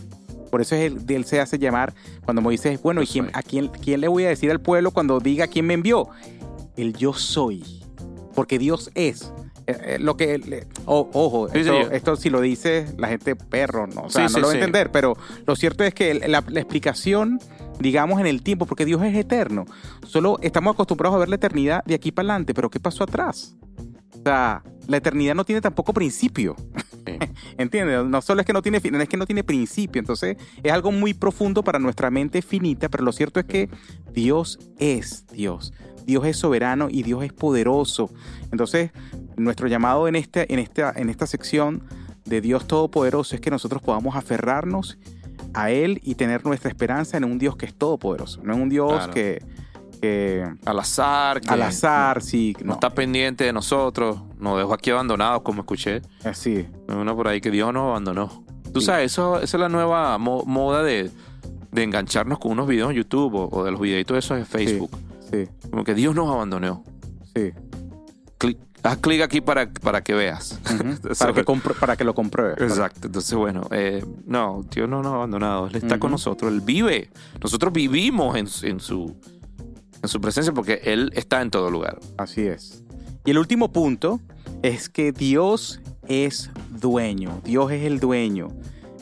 [0.52, 3.68] Por eso es el, él se hace llamar cuando Moisés, bueno, ¿y quién, a quién,
[3.68, 6.10] quién le voy a decir al pueblo cuando diga quién me envió?
[6.78, 7.64] El yo soy.
[8.38, 9.34] Porque Dios es.
[9.66, 11.60] eh, eh, lo que le- ojo, Sí,
[11.92, 14.54] esto, si lo dice la gente perro, no, o sea, Sí, no sí, lo va
[14.54, 17.40] a entender, pero lo cierto es que la, la explicación,
[17.80, 19.66] digamos, en el tiempo, porque Dios es eterno,
[20.06, 23.56] solo estamos acostumbrados a ver la eternidad de aquí para adelante, pero ¿qué pasó atrás?
[24.20, 26.56] O sea, la eternidad no tiene tampoco principio.
[27.58, 28.06] ¿Entiendes?
[28.06, 30.00] No solo es que no tiene fin, es que no tiene principio.
[30.00, 33.70] Entonces, es algo muy profundo para nuestra mente finita, pero lo cierto es que
[34.14, 35.74] Dios es Dios.
[36.08, 38.10] Dios es soberano y Dios es poderoso.
[38.52, 38.90] Entonces,
[39.36, 41.84] nuestro llamado en, este, en, esta, en esta sección
[42.26, 44.98] de Dios Todopoderoso es que nosotros podamos aferrarnos
[45.54, 48.70] a Él y tener nuestra esperanza en un Dios que es todopoderoso, no en un
[48.70, 49.14] Dios Claro.
[49.14, 49.44] que,
[50.02, 51.42] que Al azar.
[51.42, 54.20] que al azar, sí, No, no, está pendiente de nosotros.
[54.40, 56.02] Nos dejó aquí abandonados, como escuché.
[56.24, 58.44] así, Uno por ahí que Dios nos abandonó.
[58.74, 61.10] Tú sabes, eso, esa es la nueva mo- moda de,
[61.72, 64.92] de engancharnos con unos videos en YouTube o, o de los videitos esos de Facebook.
[64.94, 65.04] sí,
[65.70, 66.84] Como que Dios nos abandonó.
[67.36, 67.52] sí.
[68.40, 70.60] Clic- haz clic aquí para, para que veas.
[71.20, 71.44] Para, que
[71.80, 72.54] para que lo compruebe.
[72.64, 73.08] Exacto.
[73.08, 75.68] Entonces, bueno, eh, no, Dios no nos ha abandonado.
[75.68, 76.52] Él está con nosotros.
[76.52, 77.10] Él vive.
[77.42, 79.16] Nosotros vivimos en, en su,
[80.04, 82.00] en su presencia porque Él está en todo lugar.
[82.18, 82.84] Así es.
[83.26, 84.20] Y el último punto
[84.62, 87.42] es que Dios es dueño.
[87.44, 88.50] Dios es el dueño.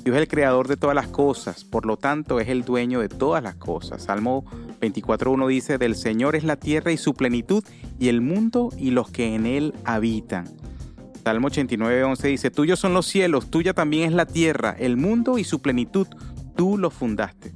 [0.05, 1.65] Dios es el creador de todas las cosas.
[1.65, 4.03] Por lo tanto, es el dueño de todas las cosas.
[4.03, 4.45] Salmo
[4.79, 7.63] 24.1 dice, del Señor es la tierra y su plenitud
[7.99, 10.45] y el mundo y los que en él habitan.
[11.23, 15.43] Salmo 89.11 dice, tuyos son los cielos, tuya también es la tierra, el mundo y
[15.43, 16.07] su plenitud,
[16.55, 17.53] tú lo fundaste.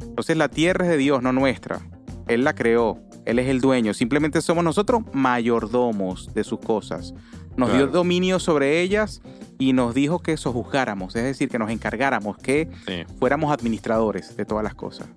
[0.00, 1.80] Entonces la tierra es de Dios, no nuestra.
[2.28, 3.94] Él la creó, Él es el dueño.
[3.94, 7.14] Simplemente somos nosotros mayordomos de sus cosas.
[7.56, 9.20] Nos dio dominio sobre ellas
[9.58, 14.44] y nos dijo que sojuzgáramos, es decir, que nos encargáramos, que Sí, fuéramos administradores de
[14.44, 15.08] todas las cosas.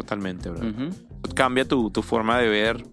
[0.00, 0.60] Totalmente, bro.
[1.34, 2.84] Cambia tu, tu forma de ver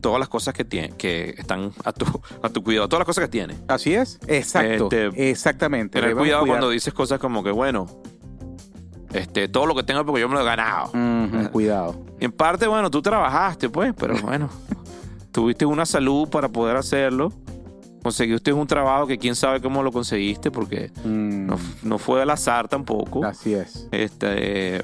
[0.00, 2.04] todas las cosas que, tiene, que están a tu,
[2.42, 3.56] a tu cuidado, todas las cosas que tienes.
[3.66, 6.00] Así es, exacto, Este, exactamente.
[6.00, 7.86] Tener cuidado cuando dices cosas como que, bueno,
[9.12, 10.90] este, todo lo que tengo es porque yo me lo he ganado.
[10.90, 11.96] Ujú, cuidado.
[12.20, 14.48] Y en parte, bueno, tú trabajaste, pues, pero bueno,
[15.32, 17.32] tuviste una salud para poder hacerlo.
[18.02, 22.30] Conseguiste un trabajo que quién sabe cómo lo conseguiste, porque Mm, no, no fue al
[22.30, 23.24] azar tampoco.
[23.24, 23.88] Así es.
[23.90, 24.80] Este,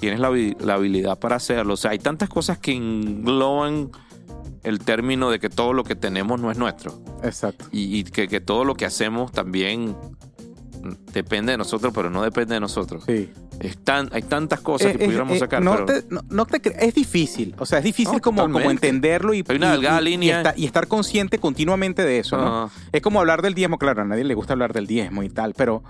[0.00, 1.74] tienes la, la habilidad para hacerlo.
[1.74, 3.90] O sea, hay tantas cosas que engloban
[4.62, 7.00] el término de que todo lo que tenemos no es nuestro.
[7.22, 7.66] Exacto.
[7.70, 9.96] Y, y que, que todo lo que hacemos también
[11.12, 13.04] depende de nosotros, pero no depende de nosotros.
[13.06, 13.30] Sí.
[13.60, 16.46] Es tan- hay tantas cosas Eh, que pudiéramos eh, sacar, no pero te- no- no
[16.46, 20.34] te cre- es difícil, o sea, es difícil No, como, entenderlo y, y- línea.
[20.34, 22.70] y estar, y estar consciente continuamente de eso, ¿no?
[22.92, 25.52] Es como hablar del diezmo, claro, a nadie le gusta hablar del diezmo y tal,
[25.54, 25.82] pero,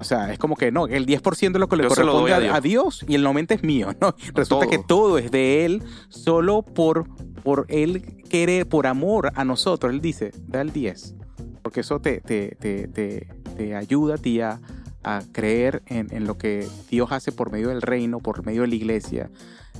[0.00, 2.60] o sea, es como que no, el 10% es lo que le Yo corresponde a
[2.60, 4.14] Dios y el 90% es mío, ¿no?
[4.34, 4.70] Resulta todo.
[4.70, 7.06] que todo es de Él solo por,
[7.44, 9.92] por Él querer, por amor a nosotros.
[9.92, 11.14] Él dice, da el 10,
[11.62, 14.58] porque eso te, te, te, te, te ayuda a ti a,
[15.04, 18.68] a creer en, en lo que Dios hace por medio del reino, por medio de
[18.68, 19.30] la iglesia.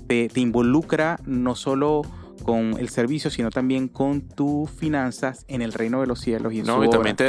[0.06, 2.02] Te, te involucra no solo
[2.44, 6.58] con el servicio, sino también con tus finanzas en el reino de los cielos y
[6.58, 7.24] en no, su y también te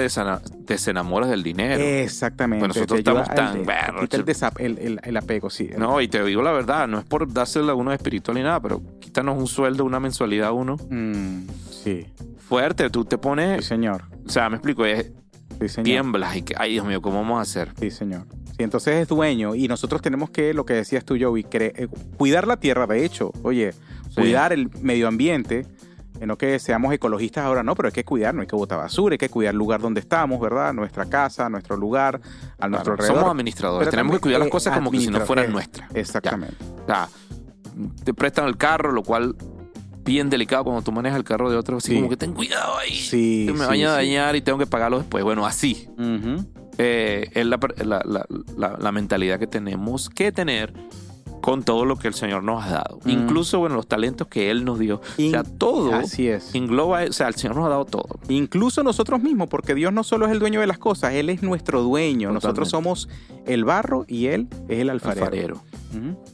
[0.65, 1.83] desenamoras del dinero.
[1.83, 2.65] Exactamente.
[2.65, 4.09] Pues nosotros estamos tan berros.
[4.09, 4.17] quita
[4.57, 5.69] el, el, el- el apego, sí.
[5.77, 8.59] No, y te digo la verdad, no es por dársela a uno espiritual ni nada,
[8.59, 10.77] pero quítanos un sueldo, una mensualidad a uno.
[10.89, 12.07] Mm, sí,
[12.39, 14.03] Fuerte, tú te sí, pones, señor.
[14.25, 15.11] o sea, me explico, es,
[15.69, 15.85] Sí, señor.
[15.85, 17.71] tiemblas y que, ay Dios mío, ¿cómo vamos a hacer?
[17.79, 18.25] Sí, señor.
[18.57, 22.47] Sí, entonces es dueño y nosotros tenemos que, lo que decías tú, Joey, eh, cuidar
[22.47, 23.31] la tierra, de hecho.
[23.43, 23.73] Oye,
[24.09, 24.21] Sí.
[24.21, 25.65] cuidar el medio ambiente.
[26.19, 28.77] eh, No que seamos ecologistas ahora, no, pero hay que cuidar, no hay que botar
[28.77, 30.71] basura, hay que cuidar el lugar donde estamos, ¿verdad?
[30.73, 32.21] Nuestra casa, nuestro lugar,
[32.59, 33.15] a nuestro Claro, alrededor.
[33.17, 35.89] somos administradores, Pero tenemos que cuidar las cosas como que si no fueran nuestras.
[35.95, 36.55] Exactamente.
[36.83, 37.09] O sea,
[38.03, 39.35] te prestan el carro, lo cual
[40.03, 41.95] bien delicado cuando tú manejas el carro de otro, así Sí.
[41.95, 42.95] como que ten cuidado ahí.
[42.95, 43.45] Sí.
[43.47, 45.23] que me sí, vayan a dañar y tengo que pagarlo después.
[45.23, 45.87] Bueno, así
[46.77, 48.25] eh, es la, la- la-
[48.57, 50.73] la- la mentalidad que tenemos que tener
[51.41, 52.99] con todo lo que el Señor nos ha dado.
[53.03, 53.09] Mm.
[53.09, 55.01] Incluso, bueno, los talentos que Él nos dio.
[55.17, 56.55] o In- sea, todo Así es.
[56.55, 58.17] engloba, o sea, el Señor nos ha dado todo.
[58.29, 61.43] Incluso nosotros mismos, porque Dios no solo es el dueño de las cosas, Él es
[61.43, 62.31] nuestro dueño.
[62.31, 63.09] Nosotros somos
[63.45, 65.25] el barro y Él es el alfarero.
[65.25, 65.61] Alfarero.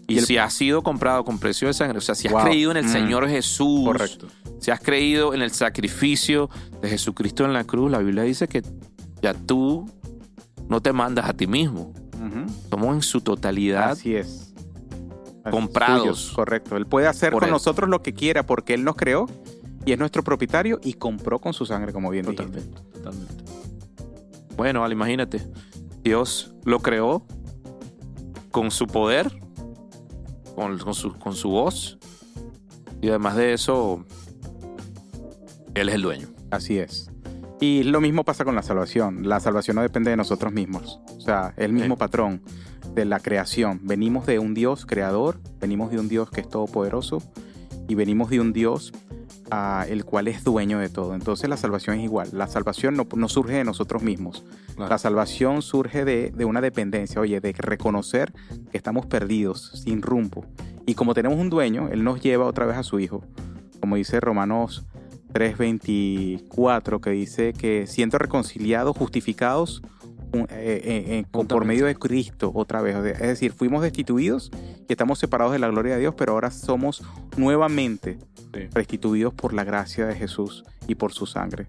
[0.08, 2.43] Y, el- si has sido comprado con precio de sangre, o sea, si has Wow.
[2.43, 2.89] creído en el Mm.
[2.89, 4.28] Señor Jesús, Correcto.
[4.60, 6.50] si has creído en el sacrificio
[6.82, 8.63] de Jesucristo en la cruz, la Biblia dice que
[9.22, 9.89] ya tú
[10.69, 11.93] no te mandas a ti mismo.
[12.69, 13.91] Somos en su totalidad.
[13.91, 14.54] Así es.
[15.43, 16.02] Así- Comprados.
[16.19, 16.76] suyos, correcto.
[16.78, 17.50] Él puede hacer con él.
[17.50, 19.26] nosotros lo que quiera porque Él nos creó
[19.86, 22.43] y es nuestro propietario y compró con su sangre, como bien dijiste.
[22.43, 23.43] Totalmente, totalmente.
[24.58, 25.41] Bueno, Ale, imagínate.
[26.04, 27.26] Dios lo creó
[28.52, 29.32] con su poder,
[30.60, 31.98] con, con su, con su voz.
[33.02, 34.04] Y además de eso,
[35.74, 36.28] Él es el dueño.
[36.52, 37.10] Así es.
[37.62, 39.28] Y lo mismo pasa con la salvación.
[39.28, 41.00] La salvación no depende de nosotros mismos.
[41.17, 42.00] O sea, el mismo Sí.
[42.00, 42.41] patrón
[42.95, 43.80] de la creación.
[43.84, 47.22] Venimos de un Dios creador, venimos de un Dios que es todopoderoso
[47.88, 48.91] y venimos de un Dios
[49.88, 51.14] el cual es dueño de todo.
[51.16, 52.30] Entonces la salvación es igual.
[52.34, 54.44] La salvación no, no surge de nosotros mismos.
[54.76, 54.90] Claro.
[54.90, 58.32] La salvación surge de, de una dependencia, oye, de reconocer
[58.72, 60.46] que estamos perdidos, sin rumbo.
[60.86, 63.24] Y como tenemos un dueño, Él nos lleva otra vez a su Hijo.
[63.80, 64.86] Como dice Romanos
[65.34, 69.82] 3:24, que dice que siendo reconciliados, justificados
[70.34, 72.96] un- eh, eh, eh, por medio de Cristo otra vez.
[72.96, 74.52] Es decir, fuimos destituidos
[74.89, 77.04] y estamos separados de la gloria de Dios, pero ahora somos
[77.38, 78.17] nuevamente
[78.54, 78.62] Sí.
[78.73, 81.67] restituidos por la gracia de Jesús y por su sangre.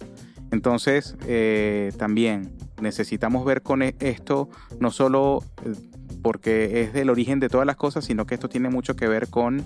[0.51, 4.49] Entonces, eh, también necesitamos ver con e- esto,
[4.81, 5.75] no solo eh,
[6.23, 9.29] porque es del origen de todas las cosas, sino que esto tiene mucho que ver
[9.29, 9.63] con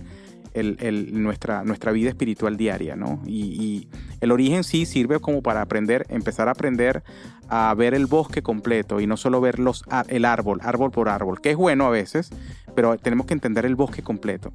[0.54, 3.20] el- el- nuestra, nuestra vida espiritual diaria, ¿no?
[3.26, 3.88] Y, y
[4.20, 7.02] el origen sí sirve como para aprender, empezar a aprender
[7.48, 11.40] a ver el bosque completo y no solo ver los, el árbol, árbol por árbol,
[11.40, 12.30] que es bueno a veces,
[12.74, 14.52] pero tenemos que entender el bosque completo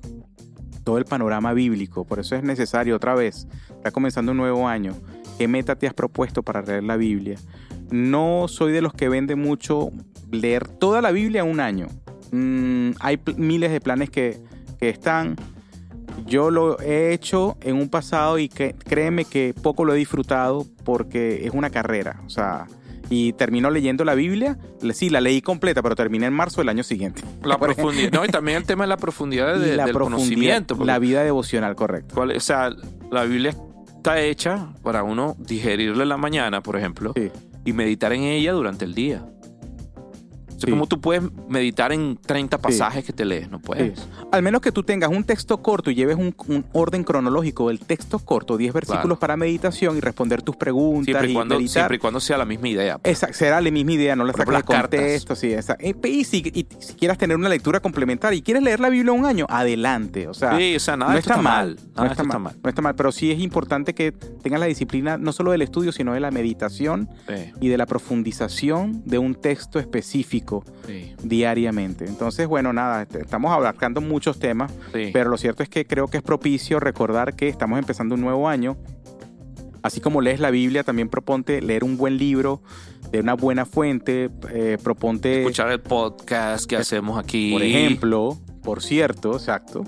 [0.90, 2.04] todo el panorama bíblico.
[2.04, 4.96] Por eso es necesario otra vez, está comenzando un nuevo año.
[5.38, 7.38] ¿Qué meta te has propuesto para leer la Biblia?
[7.92, 9.92] No soy de los que vende mucho
[10.32, 11.88] leer toda la Biblia en un año.
[12.32, 14.40] Mm, hay miles de planes que,
[14.80, 15.36] que están.
[16.26, 21.46] Yo lo he hecho en un pasado y créeme que poco lo he disfrutado porque
[21.46, 22.22] es una carrera.
[22.26, 22.66] O sea,
[23.10, 24.58] y termino leyendo la Biblia.
[24.94, 27.22] Sí, la leí completa, pero terminé en marzo del año siguiente.
[27.44, 28.12] La profundidad.
[28.12, 30.28] No, y también el tema de la profundidad de- la del profundidad,
[30.66, 30.86] conocimiento.
[30.86, 32.16] la vida devocional, correcto.
[32.16, 32.70] cuál- o sea,
[33.12, 33.56] la Biblia
[33.98, 37.30] está hecha para uno digerirla en la mañana, por ejemplo, Sí.
[37.66, 39.26] y meditar en ella durante el día.
[40.60, 40.72] O sea, Sí.
[40.72, 43.50] ¿Cómo tú puedes meditar en 30 pasajes que te lees?
[43.50, 43.98] No puedes.
[43.98, 44.06] Sí.
[44.32, 47.80] Al menos que tú tengas un texto corto y lleves un, un orden cronológico del
[47.80, 49.20] texto corto, 10 versículos Claro.
[49.20, 51.72] para meditación y responder tus preguntas Siempre y, cuando, meditar.
[51.74, 53.00] siempre y cuando sea la misma idea.
[53.04, 55.36] Esa, será la misma idea, no la saques de contexto.
[55.36, 55.78] Sí, esa.
[55.80, 59.26] Y, si, y si quieras tener una lectura complementaria y quieres leer la Biblia un
[59.26, 60.28] año, adelante.
[60.28, 61.76] O sea, Sí, o sea, nada no está mal.
[61.96, 65.18] Nada No está mal, no está mal, pero sí es importante que tengas la disciplina
[65.18, 67.08] no solo del estudio, sino de la meditación
[67.62, 70.49] y de la profundización de un texto específico
[70.88, 72.06] sí, diariamente.
[72.06, 74.72] Entonces, bueno, nada, est- estamos abarcando muchos temas.
[74.94, 75.10] sí.
[75.14, 78.48] Pero lo cierto es que creo que es propicio recordar que estamos empezando un nuevo
[78.50, 78.78] año.
[79.82, 82.62] Así como lees la Biblia, también proponte leer un buen libro
[83.12, 84.30] de una buena fuente.
[84.52, 87.52] eh, proponte, Escuchar el podcast que hacemos aquí.
[87.54, 89.84] por ejemplo, por cierto, exacto,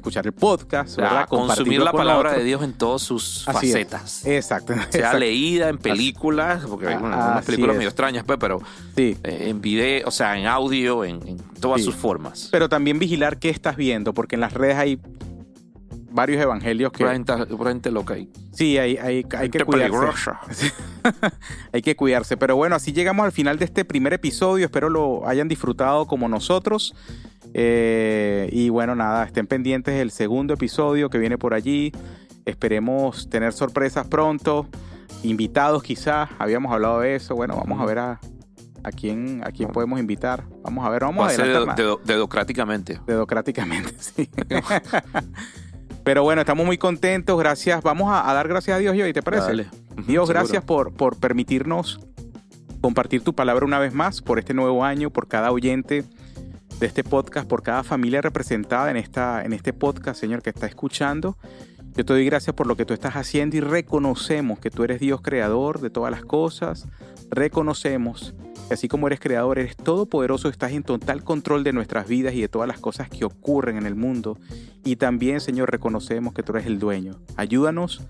[0.00, 3.72] escuchar el podcast, O sea, consumir la palabra de Dios en todas sus Así es.
[3.72, 4.26] facetas.
[4.26, 4.72] Exacto.
[4.74, 5.18] Sea exacto.
[5.18, 7.78] leída en películas, porque hay Ah, bueno, unas películas es.
[7.78, 8.60] medio extrañas, pues, pero
[8.96, 9.16] Sí.
[9.22, 11.84] eh, en video, o sea, en audio, en, en todas Sí.
[11.86, 12.48] sus formas.
[12.50, 14.98] Pero también vigilar qué estás viendo, porque en las redes hay
[16.12, 18.28] varios evangelios que Pura gente, pura gente loca ahí.
[18.52, 20.32] sí hay, hay, hay que cuidarse.
[21.72, 22.36] Hay que cuidarse.
[22.36, 24.66] Pero bueno, así llegamos al final de este primer episodio.
[24.66, 26.94] Espero lo hayan disfrutado como nosotros.
[27.54, 31.92] Eh, y bueno, nada, estén pendientes del segundo episodio que viene por allí.
[32.44, 34.66] Esperemos tener sorpresas pronto.
[35.22, 36.30] Invitados quizás.
[36.38, 37.34] Habíamos hablado de eso.
[37.34, 38.20] Bueno, vamos a ver a,
[38.84, 40.44] a quién, a quién podemos invitar.
[40.62, 41.76] Vamos a ver, vamos Va a ser más.
[41.76, 43.00] dedo- dedocráticamente.
[43.06, 44.30] Dedocráticamente, sí.
[46.04, 47.38] Pero bueno, estamos muy contentos.
[47.38, 47.82] Gracias.
[47.82, 49.46] Vamos a, a dar gracias a Dios y hoy, ¿te parece?
[49.48, 49.64] Dale.
[50.06, 50.26] Dios, Seguro.
[50.28, 52.00] gracias por, por permitirnos
[52.80, 56.04] compartir tu palabra una vez más, por este nuevo año, por cada oyente
[56.80, 60.66] de este podcast, por cada familia representada en, esta, en este podcast, Señor, que está
[60.66, 61.36] escuchando.
[61.94, 64.98] Yo te doy gracias por lo que tú estás haciendo y reconocemos que tú eres
[64.98, 66.88] Dios creador de todas las cosas.
[67.30, 68.34] Reconocemos
[68.66, 72.40] que así como eres creador, eres todopoderoso, estás en total control de nuestras vidas y
[72.40, 74.38] de todas las cosas que ocurren en el mundo.
[74.82, 77.20] Y también, Señor, reconocemos que tú eres el dueño.
[77.36, 78.00] Ayúdanos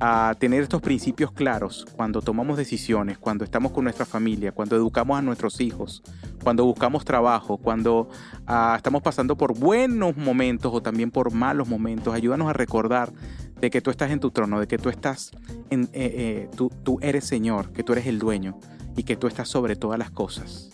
[0.00, 5.18] a tener estos principios claros cuando tomamos decisiones, cuando estamos con nuestra familia, cuando educamos
[5.18, 6.02] a nuestros hijos,
[6.42, 8.08] cuando buscamos trabajo, cuando
[8.46, 12.14] ah, estamos pasando por buenos momentos o también por malos momentos.
[12.14, 13.12] Ayúdanos a recordar
[13.60, 15.30] de que tú estás en tu trono, de que tú estás
[15.70, 18.58] en, eh, eh, tú, tú eres Señor, que tú eres el dueño
[18.96, 20.70] y que tú estás sobre todas las cosas.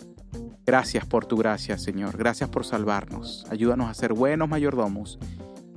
[0.65, 2.17] Gracias por tu gracia, Señor.
[2.17, 3.45] Gracias por salvarnos.
[3.49, 5.19] Ayúdanos a ser buenos mayordomos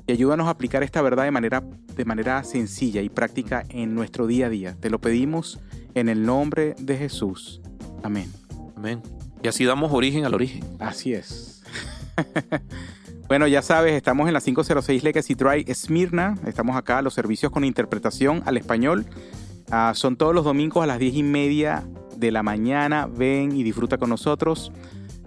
[0.06, 1.62] y ayúdanos a aplicar esta verdad de manera,
[1.94, 4.76] de manera sencilla y práctica en nuestro día a día.
[4.78, 5.60] Te lo pedimos
[5.94, 7.60] en el nombre de Jesús.
[8.02, 8.30] Amén.
[8.76, 9.02] Amén.
[9.42, 10.64] Y así damos origen al origen.
[10.78, 11.62] Así es.
[13.28, 16.36] bueno, ya sabes, estamos en la 506 Legacy Drive Smyrna.
[16.46, 19.06] Estamos acá, los servicios con interpretación al español.
[19.70, 21.84] Ah, son todos los domingos a las 10 y media
[22.16, 23.06] de la mañana.
[23.06, 24.70] Ven y disfruta con nosotros.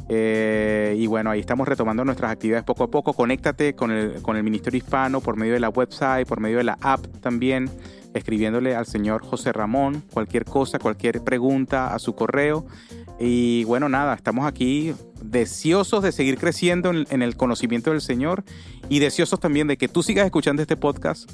[0.10, 3.14] Eh, y bueno, ahí estamos retomando nuestras actividades poco a poco.
[3.14, 6.64] Conéctate con el, con el Ministerio Hispano por medio de la website, por medio de
[6.64, 7.70] la app también,
[8.14, 12.66] escribiéndole al señor José Ramón cualquier cosa, cualquier pregunta a su correo.
[13.20, 18.44] Y bueno, nada, estamos aquí deseosos de seguir creciendo en, el conocimiento del Señor
[18.90, 21.30] y deseosos también de que tú sigas escuchando este podcast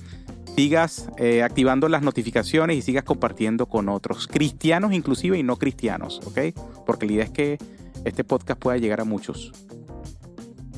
[0.55, 6.21] sigas eh, activando las notificaciones y sigas compartiendo con otros, cristianos inclusive y no cristianos,
[6.25, 6.55] ¿ok?
[6.85, 7.57] Porque la idea es que
[8.05, 9.51] este podcast pueda llegar a muchos.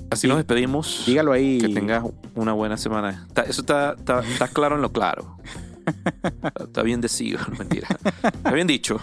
[0.10, 1.04] Así nos despedimos.
[1.06, 1.58] Dígalo ahí.
[1.60, 2.04] Que tengas
[2.36, 3.26] una buena semana.
[3.28, 5.38] Está- Eso está, está, está claro en lo claro.
[6.60, 7.88] Está bien decido, no, mentira.
[8.24, 9.00] Está bien dicho.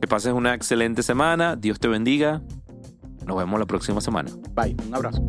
[0.00, 1.56] Que pases una excelente semana.
[1.56, 2.42] Dios te bendiga.
[3.26, 4.30] Nos vemos la próxima semana.
[4.54, 5.24] Bye, un abrazo.